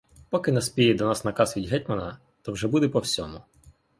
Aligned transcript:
Поки 0.29 0.51
наспіє 0.51 0.93
до 0.93 1.05
нас 1.05 1.25
наказ 1.25 1.57
від 1.57 1.65
гетьмана, 1.67 2.17
то 2.41 2.51
вже 2.51 2.67
буде 2.67 2.89
по 2.89 2.99
всьому. 2.99 3.41